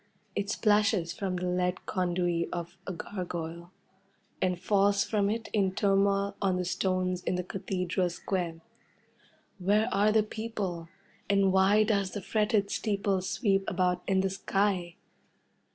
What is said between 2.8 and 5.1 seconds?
a gargoyle, and falls